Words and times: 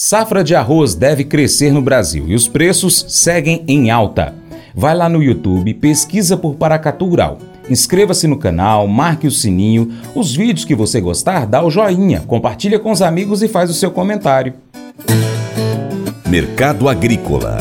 Safra 0.00 0.44
de 0.44 0.54
arroz 0.54 0.94
deve 0.94 1.24
crescer 1.24 1.72
no 1.72 1.82
Brasil 1.82 2.26
e 2.28 2.34
os 2.36 2.46
preços 2.46 3.04
seguem 3.08 3.64
em 3.66 3.90
alta. 3.90 4.32
Vai 4.72 4.94
lá 4.94 5.08
no 5.08 5.20
YouTube, 5.20 5.74
pesquisa 5.74 6.36
por 6.36 6.54
Paracatu 6.54 7.04
Rural. 7.04 7.38
Inscreva-se 7.68 8.28
no 8.28 8.38
canal, 8.38 8.86
marque 8.86 9.26
o 9.26 9.30
sininho. 9.32 9.90
Os 10.14 10.36
vídeos 10.36 10.64
que 10.64 10.76
você 10.76 11.00
gostar, 11.00 11.46
dá 11.46 11.64
o 11.64 11.68
joinha, 11.68 12.20
compartilha 12.20 12.78
com 12.78 12.92
os 12.92 13.02
amigos 13.02 13.42
e 13.42 13.48
faz 13.48 13.70
o 13.70 13.74
seu 13.74 13.90
comentário. 13.90 14.54
Mercado 16.28 16.88
Agrícola 16.88 17.58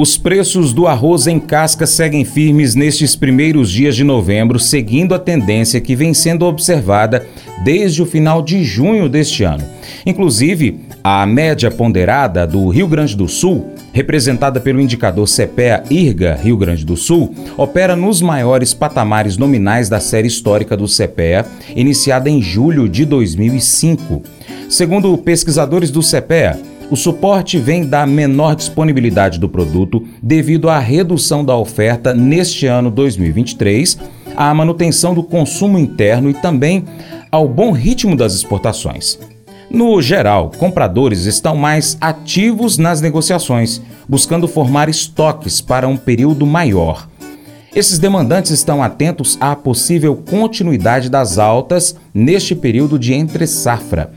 Os 0.00 0.16
preços 0.16 0.72
do 0.72 0.86
arroz 0.86 1.26
em 1.26 1.40
casca 1.40 1.84
seguem 1.84 2.24
firmes 2.24 2.76
nestes 2.76 3.16
primeiros 3.16 3.68
dias 3.68 3.96
de 3.96 4.04
novembro, 4.04 4.56
seguindo 4.56 5.12
a 5.12 5.18
tendência 5.18 5.80
que 5.80 5.96
vem 5.96 6.14
sendo 6.14 6.46
observada 6.46 7.26
desde 7.64 8.00
o 8.00 8.06
final 8.06 8.40
de 8.40 8.62
junho 8.62 9.08
deste 9.08 9.42
ano. 9.42 9.64
Inclusive, 10.06 10.82
a 11.02 11.26
média 11.26 11.68
ponderada 11.68 12.46
do 12.46 12.68
Rio 12.68 12.86
Grande 12.86 13.16
do 13.16 13.26
Sul, 13.26 13.72
representada 13.92 14.60
pelo 14.60 14.80
indicador 14.80 15.26
CPEA 15.26 15.82
IRGA 15.90 16.38
Rio 16.40 16.56
Grande 16.56 16.86
do 16.86 16.96
Sul, 16.96 17.34
opera 17.56 17.96
nos 17.96 18.22
maiores 18.22 18.72
patamares 18.72 19.36
nominais 19.36 19.88
da 19.88 19.98
série 19.98 20.28
histórica 20.28 20.76
do 20.76 20.86
CPEA, 20.86 21.44
iniciada 21.74 22.30
em 22.30 22.40
julho 22.40 22.88
de 22.88 23.04
2005. 23.04 24.22
Segundo 24.70 25.18
pesquisadores 25.18 25.90
do 25.90 26.02
CPEA, 26.02 26.56
o 26.90 26.96
suporte 26.96 27.58
vem 27.58 27.84
da 27.84 28.06
menor 28.06 28.56
disponibilidade 28.56 29.38
do 29.38 29.48
produto 29.48 30.06
devido 30.22 30.70
à 30.70 30.78
redução 30.78 31.44
da 31.44 31.56
oferta 31.56 32.14
neste 32.14 32.66
ano 32.66 32.90
2023, 32.90 33.98
à 34.34 34.52
manutenção 34.54 35.14
do 35.14 35.22
consumo 35.22 35.78
interno 35.78 36.30
e 36.30 36.34
também 36.34 36.84
ao 37.30 37.46
bom 37.46 37.72
ritmo 37.72 38.16
das 38.16 38.34
exportações. 38.34 39.18
No 39.70 40.00
geral, 40.00 40.50
compradores 40.56 41.26
estão 41.26 41.54
mais 41.54 41.98
ativos 42.00 42.78
nas 42.78 43.02
negociações, 43.02 43.82
buscando 44.08 44.48
formar 44.48 44.88
estoques 44.88 45.60
para 45.60 45.86
um 45.86 45.96
período 45.96 46.46
maior. 46.46 47.06
Esses 47.76 47.98
demandantes 47.98 48.50
estão 48.50 48.82
atentos 48.82 49.36
à 49.38 49.54
possível 49.54 50.16
continuidade 50.16 51.10
das 51.10 51.36
altas 51.36 51.94
neste 52.14 52.54
período 52.54 52.98
de 52.98 53.12
entre-safra. 53.12 54.10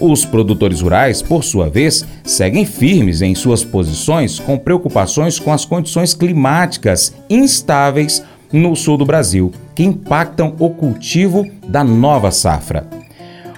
Os 0.00 0.24
produtores 0.24 0.80
rurais, 0.80 1.20
por 1.20 1.42
sua 1.42 1.68
vez, 1.68 2.06
seguem 2.22 2.64
firmes 2.64 3.20
em 3.20 3.34
suas 3.34 3.64
posições 3.64 4.38
com 4.38 4.56
preocupações 4.56 5.40
com 5.40 5.52
as 5.52 5.64
condições 5.64 6.14
climáticas 6.14 7.12
instáveis 7.28 8.22
no 8.52 8.76
sul 8.76 8.96
do 8.96 9.04
Brasil, 9.04 9.52
que 9.74 9.82
impactam 9.82 10.54
o 10.58 10.70
cultivo 10.70 11.46
da 11.66 11.82
nova 11.82 12.30
safra. 12.30 12.86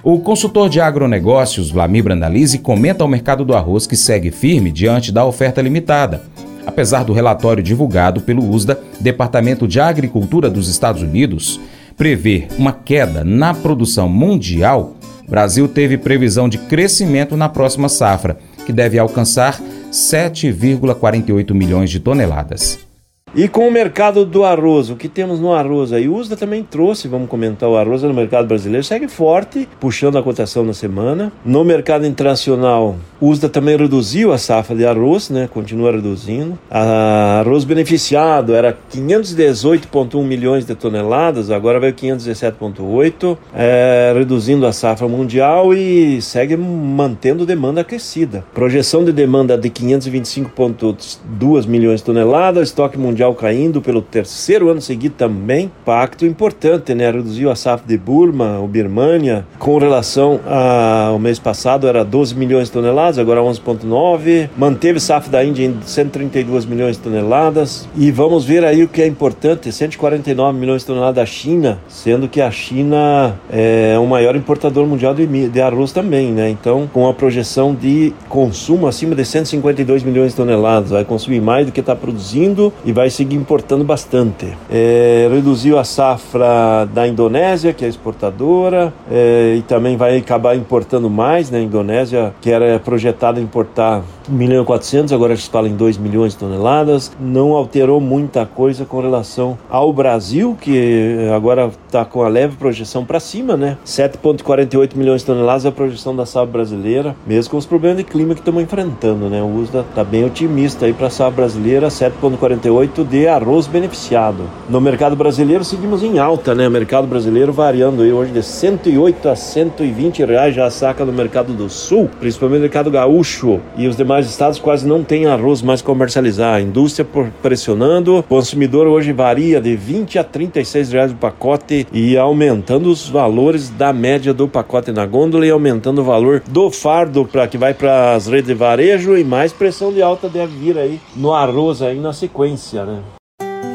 O 0.03 0.19
consultor 0.19 0.67
de 0.67 0.81
agronegócios, 0.81 1.69
Vlamir 1.69 2.03
Brandalize, 2.03 2.57
comenta 2.57 3.03
ao 3.03 3.07
mercado 3.07 3.45
do 3.45 3.53
arroz 3.53 3.85
que 3.85 3.95
segue 3.95 4.31
firme 4.31 4.71
diante 4.71 5.11
da 5.11 5.23
oferta 5.23 5.61
limitada. 5.61 6.23
Apesar 6.65 7.03
do 7.03 7.13
relatório 7.13 7.61
divulgado 7.61 8.21
pelo 8.21 8.47
USDA, 8.49 8.79
Departamento 8.99 9.67
de 9.67 9.79
Agricultura 9.79 10.49
dos 10.49 10.67
Estados 10.67 11.03
Unidos, 11.03 11.59
prever 11.95 12.47
uma 12.57 12.73
queda 12.73 13.23
na 13.23 13.53
produção 13.53 14.09
mundial, 14.09 14.95
Brasil 15.31 15.65
teve 15.65 15.97
previsão 15.97 16.49
de 16.49 16.57
crescimento 16.57 17.37
na 17.37 17.47
próxima 17.47 17.87
safra, 17.87 18.37
que 18.65 18.73
deve 18.73 18.99
alcançar 18.99 19.61
7,48 19.89 21.53
milhões 21.53 21.89
de 21.89 22.01
toneladas. 22.01 22.90
E 23.33 23.47
com 23.47 23.65
o 23.65 23.71
mercado 23.71 24.25
do 24.25 24.43
arroz, 24.43 24.89
o 24.89 24.97
que 24.97 25.07
temos 25.07 25.39
no 25.39 25.53
arroz 25.53 25.93
aí? 25.93 26.09
O 26.09 26.15
USDA 26.15 26.35
também 26.35 26.63
trouxe, 26.63 27.07
vamos 27.07 27.29
comentar, 27.29 27.69
o 27.69 27.77
arroz 27.77 28.03
no 28.03 28.13
mercado 28.13 28.45
brasileiro 28.45 28.83
segue 28.83 29.07
forte, 29.07 29.69
puxando 29.79 30.17
a 30.17 30.23
cotação 30.23 30.65
na 30.65 30.73
semana. 30.73 31.31
No 31.45 31.63
mercado 31.63 32.05
internacional, 32.05 32.97
o 33.21 33.29
USDA 33.29 33.47
também 33.47 33.77
reduziu 33.77 34.33
a 34.33 34.37
safra 34.37 34.75
de 34.75 34.85
arroz, 34.85 35.29
né? 35.29 35.47
Continua 35.49 35.93
reduzindo. 35.93 36.59
A 36.69 37.39
arroz 37.39 37.63
beneficiado 37.63 38.53
era 38.53 38.77
518,1 38.93 40.21
milhões 40.25 40.65
de 40.65 40.75
toneladas, 40.75 41.49
agora 41.49 41.79
veio 41.79 41.93
517,8, 41.93 43.37
é, 43.55 44.11
reduzindo 44.13 44.67
a 44.67 44.73
safra 44.73 45.07
mundial 45.07 45.73
e 45.73 46.21
segue 46.21 46.57
mantendo 46.57 47.45
demanda 47.45 47.79
aquecida. 47.79 48.43
Projeção 48.53 49.05
de 49.05 49.13
demanda 49.13 49.57
de 49.57 49.69
525,2 49.69 51.65
milhões 51.65 52.01
de 52.01 52.05
toneladas, 52.05 52.67
estoque 52.67 52.97
mundial 52.97 53.20
mundial 53.21 53.35
caindo 53.35 53.81
pelo 53.81 54.01
terceiro 54.01 54.69
ano 54.69 54.81
seguido 54.81 55.15
também. 55.15 55.71
Pacto 55.85 56.25
importante, 56.25 56.95
né? 56.95 57.11
Reduziu 57.11 57.51
a 57.51 57.55
safra 57.55 57.87
de 57.87 57.97
Burma, 57.97 58.59
o 58.59 58.67
Birmania, 58.67 59.45
com 59.59 59.77
relação 59.77 60.39
ao 60.45 61.19
mês 61.19 61.37
passado 61.37 61.87
era 61.87 62.03
12 62.03 62.35
milhões 62.35 62.67
de 62.67 62.73
toneladas, 62.73 63.19
agora 63.19 63.41
11,9. 63.41 64.49
Manteve 64.57 64.99
safra 64.99 65.31
da 65.31 65.45
Índia 65.45 65.65
em 65.65 65.77
132 65.83 66.65
milhões 66.65 66.97
de 66.97 67.03
toneladas. 67.03 67.87
E 67.95 68.09
vamos 68.09 68.43
ver 68.43 68.65
aí 68.65 68.83
o 68.83 68.87
que 68.87 69.01
é 69.01 69.07
importante: 69.07 69.71
149 69.71 70.57
milhões 70.57 70.81
de 70.81 70.87
toneladas 70.87 71.15
da 71.15 71.25
China, 71.25 71.79
sendo 71.87 72.27
que 72.27 72.41
a 72.41 72.49
China 72.49 73.39
é 73.51 73.97
o 73.99 74.07
maior 74.07 74.35
importador 74.35 74.87
mundial 74.87 75.13
de, 75.13 75.27
de 75.27 75.61
arroz 75.61 75.91
também, 75.91 76.31
né? 76.31 76.49
Então, 76.49 76.89
com 76.91 77.07
a 77.07 77.13
projeção 77.13 77.75
de 77.75 78.13
consumo 78.27 78.87
acima 78.87 79.13
de 79.13 79.23
152 79.23 80.03
milhões 80.03 80.31
de 80.31 80.37
toneladas, 80.37 80.89
vai 80.89 81.05
consumir 81.05 81.41
mais 81.41 81.65
do 81.67 81.71
que 81.71 81.81
está 81.81 81.95
produzindo 81.95 82.73
e 82.83 82.91
vai 82.91 83.10
seguir 83.11 83.35
importando 83.35 83.83
bastante. 83.83 84.47
É, 84.69 85.29
reduziu 85.31 85.77
a 85.77 85.83
safra 85.83 86.85
da 86.91 87.07
Indonésia, 87.07 87.73
que 87.73 87.85
é 87.85 87.87
exportadora, 87.87 88.93
é, 89.11 89.55
e 89.57 89.61
também 89.61 89.97
vai 89.97 90.17
acabar 90.17 90.55
importando 90.55 91.09
mais, 91.09 91.51
né? 91.51 91.61
Indonésia, 91.61 92.33
que 92.41 92.49
era 92.49 92.79
projetada 92.79 93.39
importar 93.39 94.01
1 94.29 94.33
milhão 94.33 94.63
e 94.63 94.65
400, 94.65 95.13
agora 95.13 95.35
se 95.35 95.49
fala 95.49 95.67
em 95.67 95.75
2 95.75 95.97
milhões 95.97 96.33
de 96.33 96.39
toneladas. 96.39 97.11
Não 97.19 97.53
alterou 97.53 97.99
muita 97.99 98.45
coisa 98.45 98.85
com 98.85 99.01
relação 99.01 99.57
ao 99.69 99.91
Brasil, 99.91 100.57
que 100.59 101.29
agora 101.33 101.71
está 101.85 102.05
com 102.05 102.23
a 102.23 102.27
leve 102.27 102.55
projeção 102.55 103.05
para 103.05 103.19
cima, 103.19 103.57
né? 103.57 103.77
7,48 103.85 104.95
milhões 104.95 105.21
de 105.21 105.27
toneladas 105.27 105.65
é 105.65 105.69
a 105.69 105.71
projeção 105.71 106.15
da 106.15 106.25
safra 106.25 106.51
brasileira, 106.51 107.15
mesmo 107.25 107.51
com 107.51 107.57
os 107.57 107.65
problemas 107.65 107.97
de 107.97 108.03
clima 108.03 108.33
que 108.33 108.41
estamos 108.41 108.61
enfrentando, 108.61 109.29
né? 109.29 109.41
O 109.41 109.59
USDA 109.59 109.85
está 109.89 110.03
bem 110.03 110.25
otimista 110.25 110.85
aí 110.85 110.93
para 110.93 111.07
a 111.07 111.09
safra 111.09 111.31
brasileira, 111.31 111.87
7,48 111.87 113.07
de 113.07 113.27
arroz 113.27 113.67
beneficiado. 113.67 114.43
No 114.69 114.79
mercado 114.79 115.15
brasileiro 115.15 115.63
seguimos 115.63 116.03
em 116.03 116.19
alta, 116.19 116.53
né? 116.53 116.67
O 116.67 116.71
mercado 116.71 117.07
brasileiro 117.07 117.51
variando 117.51 118.03
aí 118.03 118.11
hoje 118.11 118.31
de 118.31 118.43
108 118.43 119.29
a 119.29 119.35
120 119.35 120.25
reais 120.25 120.55
já 120.55 120.65
a 120.65 120.71
saca 120.71 121.05
no 121.05 121.11
mercado 121.11 121.53
do 121.53 121.69
sul, 121.69 122.09
principalmente 122.19 122.57
no 122.57 122.63
mercado 122.63 122.91
gaúcho 122.91 123.59
e 123.77 123.87
os 123.87 123.95
demais 123.95 124.10
estados 124.19 124.59
quase 124.59 124.87
não 124.87 125.03
tem 125.03 125.25
arroz 125.25 125.61
mais 125.61 125.81
comercializar. 125.81 126.55
A 126.55 126.61
indústria 126.61 127.07
pressionando, 127.41 128.17
o 128.17 128.23
consumidor 128.23 128.87
hoje 128.87 129.11
varia 129.11 129.61
de 129.61 129.75
20 129.75 130.19
a 130.19 130.23
36 130.23 130.91
reais 130.91 131.11
o 131.11 131.15
pacote 131.15 131.87
e 131.91 132.17
aumentando 132.17 132.89
os 132.89 133.07
valores 133.07 133.69
da 133.69 133.93
média 133.93 134.33
do 134.33 134.47
pacote 134.47 134.91
na 134.91 135.05
gôndola 135.05 135.45
e 135.45 135.49
aumentando 135.49 136.01
o 136.01 136.03
valor 136.03 136.41
do 136.47 136.69
fardo 136.69 137.25
para 137.25 137.47
que 137.47 137.57
vai 137.57 137.73
para 137.73 138.15
as 138.15 138.27
redes 138.27 138.47
de 138.47 138.53
varejo 138.53 139.17
e 139.17 139.23
mais 139.23 139.53
pressão 139.53 139.93
de 139.93 140.01
alta 140.01 140.27
deve 140.27 140.57
vir 140.57 140.77
aí 140.77 140.99
no 141.15 141.33
arroz 141.33 141.81
aí 141.81 141.99
na 141.99 142.13
sequência, 142.13 142.85
né? 142.85 142.99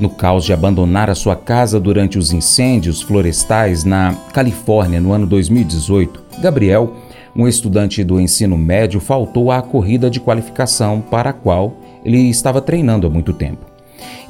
no 0.00 0.08
caos 0.08 0.44
de 0.44 0.52
abandonar 0.52 1.10
a 1.10 1.14
sua 1.14 1.36
casa 1.36 1.78
durante 1.78 2.18
os 2.18 2.32
incêndios 2.32 3.02
florestais 3.02 3.84
na 3.84 4.14
Califórnia 4.32 5.00
no 5.00 5.12
ano 5.12 5.26
2018, 5.26 6.22
Gabriel, 6.40 6.94
um 7.36 7.46
estudante 7.46 8.02
do 8.02 8.20
ensino 8.20 8.56
médio, 8.56 8.98
faltou 9.00 9.52
à 9.52 9.62
corrida 9.62 10.10
de 10.10 10.18
qualificação 10.18 11.00
para 11.00 11.30
a 11.30 11.34
qual 11.34 11.76
ele 12.04 12.18
estava 12.28 12.60
treinando 12.60 13.06
há 13.06 13.10
muito 13.10 13.32
tempo. 13.32 13.66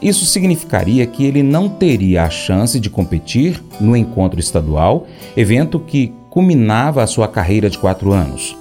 Isso 0.03 0.25
significaria 0.25 1.07
que 1.07 1.25
ele 1.25 1.43
não 1.43 1.69
teria 1.69 2.25
a 2.25 2.31
chance 2.31 2.81
de 2.81 2.91
competir 2.91 3.63
no 3.81 3.97
encontro 3.97 4.41
estadual, 4.41 5.07
evento 5.37 5.79
que 5.79 6.13
culminava 6.31 7.03
a 7.03 7.07
sua 7.07 7.29
carreira 7.29 7.71
de 7.71 7.79
quatro 7.79 8.13
anos. 8.13 8.57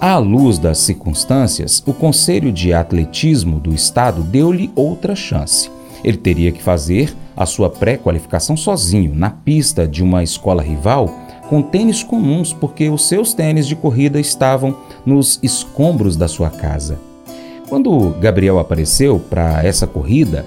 À 0.00 0.16
luz 0.16 0.58
das 0.58 0.78
circunstâncias, 0.78 1.82
o 1.86 1.92
Conselho 1.92 2.50
de 2.50 2.72
Atletismo 2.72 3.60
do 3.60 3.74
Estado 3.74 4.22
deu-lhe 4.22 4.70
outra 4.74 5.14
chance. 5.14 5.70
Ele 6.04 6.16
teria 6.16 6.52
que 6.52 6.62
fazer 6.62 7.14
a 7.36 7.46
sua 7.46 7.70
pré-qualificação 7.70 8.56
sozinho, 8.56 9.14
na 9.14 9.30
pista 9.30 9.86
de 9.86 10.02
uma 10.02 10.22
escola 10.22 10.62
rival, 10.62 11.08
com 11.48 11.62
tênis 11.62 12.02
comuns, 12.02 12.52
porque 12.52 12.88
os 12.88 13.08
seus 13.08 13.34
tênis 13.34 13.66
de 13.66 13.74
corrida 13.74 14.20
estavam 14.20 14.76
nos 15.04 15.38
escombros 15.42 16.16
da 16.16 16.28
sua 16.28 16.50
casa. 16.50 16.98
Quando 17.68 18.14
Gabriel 18.20 18.58
apareceu 18.58 19.18
para 19.18 19.64
essa 19.64 19.86
corrida, 19.86 20.44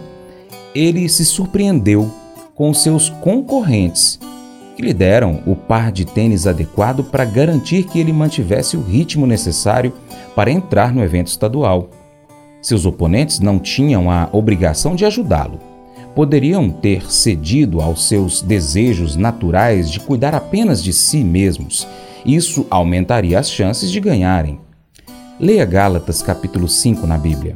ele 0.73 1.07
se 1.07 1.25
surpreendeu 1.25 2.11
com 2.55 2.73
seus 2.73 3.09
concorrentes 3.09 4.19
que 4.75 4.81
lhe 4.81 4.93
deram 4.93 5.41
o 5.45 5.55
par 5.55 5.91
de 5.91 6.05
tênis 6.05 6.47
adequado 6.47 7.03
para 7.03 7.25
garantir 7.25 7.83
que 7.83 7.99
ele 7.99 8.11
mantivesse 8.11 8.75
o 8.75 8.81
ritmo 8.81 9.27
necessário 9.27 9.93
para 10.35 10.51
entrar 10.51 10.93
no 10.93 11.03
evento 11.03 11.27
estadual. 11.27 11.89
Seus 12.63 12.83
oponentes 12.87 13.39
não 13.39 13.59
tinham 13.59 14.09
a 14.09 14.27
obrigação 14.31 14.95
de 14.95 15.05
ajudá-lo. 15.05 15.59
Poderiam 16.15 16.71
ter 16.71 17.11
cedido 17.11 17.79
aos 17.79 18.07
seus 18.07 18.41
desejos 18.41 19.15
naturais 19.15 19.91
de 19.91 19.99
cuidar 19.99 20.33
apenas 20.33 20.83
de 20.83 20.91
si 20.91 21.23
mesmos. 21.23 21.87
Isso 22.25 22.65
aumentaria 22.71 23.37
as 23.37 23.51
chances 23.51 23.91
de 23.91 23.99
ganharem. 23.99 24.59
Leia 25.39 25.65
Gálatas 25.65 26.23
capítulo 26.23 26.67
5 26.67 27.05
na 27.05 27.19
Bíblia. 27.19 27.55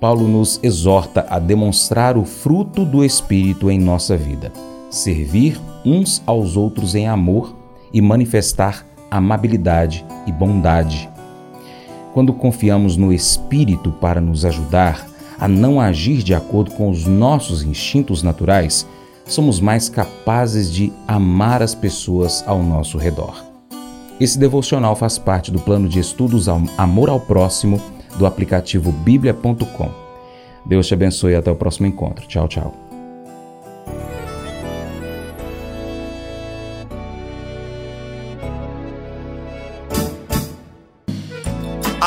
Paulo 0.00 0.26
nos 0.26 0.58
exorta 0.62 1.26
a 1.28 1.38
demonstrar 1.38 2.16
o 2.16 2.24
fruto 2.24 2.86
do 2.86 3.04
Espírito 3.04 3.70
em 3.70 3.78
nossa 3.78 4.16
vida 4.16 4.50
servir 4.90 5.60
uns 5.84 6.22
aos 6.26 6.56
outros 6.56 6.94
em 6.94 7.06
amor 7.08 7.56
e 7.92 8.00
manifestar 8.00 8.86
amabilidade 9.10 10.04
e 10.26 10.32
bondade. 10.32 11.08
Quando 12.18 12.32
confiamos 12.32 12.96
no 12.96 13.12
Espírito 13.12 13.92
para 13.92 14.20
nos 14.20 14.44
ajudar 14.44 15.06
a 15.38 15.46
não 15.46 15.80
agir 15.80 16.20
de 16.24 16.34
acordo 16.34 16.72
com 16.72 16.90
os 16.90 17.06
nossos 17.06 17.62
instintos 17.62 18.24
naturais, 18.24 18.84
somos 19.24 19.60
mais 19.60 19.88
capazes 19.88 20.68
de 20.68 20.92
amar 21.06 21.62
as 21.62 21.76
pessoas 21.76 22.42
ao 22.44 22.60
nosso 22.60 22.98
redor. 22.98 23.44
Esse 24.18 24.36
devocional 24.36 24.96
faz 24.96 25.16
parte 25.16 25.52
do 25.52 25.60
plano 25.60 25.88
de 25.88 26.00
estudos 26.00 26.48
Amor 26.48 27.08
ao 27.08 27.20
Próximo 27.20 27.80
do 28.18 28.26
aplicativo 28.26 28.90
bíblia.com. 28.90 29.88
Deus 30.66 30.88
te 30.88 30.94
abençoe 30.94 31.34
e 31.34 31.36
até 31.36 31.52
o 31.52 31.54
próximo 31.54 31.86
encontro. 31.86 32.26
Tchau, 32.26 32.48
tchau. 32.48 32.87